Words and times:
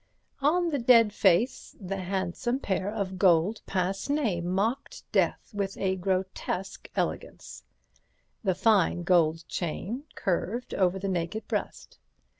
On 0.41 0.69
the 0.71 0.79
dead 0.79 1.13
face 1.13 1.75
the 1.79 1.97
handsome 1.97 2.57
pair 2.59 2.89
of 2.91 3.19
gold 3.19 3.61
pince 3.67 4.09
nez 4.09 4.43
mocked 4.43 5.03
death 5.11 5.51
with 5.53 5.77
grotesque 6.01 6.89
elegance; 6.95 7.61
the 8.43 8.55
fine 8.55 9.03
gold 9.03 9.47
chain 9.47 10.05
curved 10.15 10.73
over 10.73 10.97
the 10.97 11.07
naked 11.07 11.47
breast. 11.47 11.99